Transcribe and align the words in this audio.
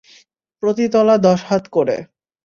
প্রতি 0.63 0.85
তলা 0.87 1.15
দশ 1.17 1.39
হাত 1.45 1.63
করে। 1.71 1.97